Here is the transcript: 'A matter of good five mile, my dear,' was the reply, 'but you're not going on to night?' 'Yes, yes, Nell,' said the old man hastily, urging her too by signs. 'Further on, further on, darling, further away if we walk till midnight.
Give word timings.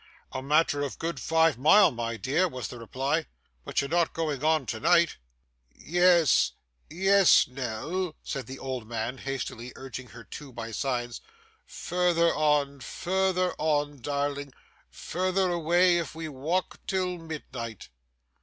'A 0.33 0.41
matter 0.41 0.81
of 0.81 0.97
good 0.97 1.19
five 1.19 1.59
mile, 1.59 1.91
my 1.91 2.17
dear,' 2.17 2.47
was 2.47 2.69
the 2.69 2.79
reply, 2.79 3.27
'but 3.63 3.81
you're 3.81 3.87
not 3.91 4.13
going 4.15 4.43
on 4.43 4.65
to 4.65 4.79
night?' 4.79 5.17
'Yes, 5.75 6.53
yes, 6.89 7.47
Nell,' 7.47 8.15
said 8.23 8.47
the 8.47 8.57
old 8.57 8.87
man 8.87 9.19
hastily, 9.19 9.71
urging 9.75 10.07
her 10.07 10.23
too 10.23 10.51
by 10.51 10.71
signs. 10.71 11.21
'Further 11.67 12.33
on, 12.33 12.79
further 12.79 13.53
on, 13.59 14.01
darling, 14.01 14.53
further 14.89 15.51
away 15.51 15.99
if 15.99 16.15
we 16.15 16.27
walk 16.27 16.79
till 16.87 17.19
midnight. 17.19 17.89